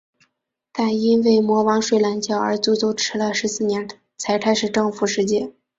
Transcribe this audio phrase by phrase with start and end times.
[0.71, 5.53] 但因为魔王睡懒觉而足足迟了十四年才开始征服世界。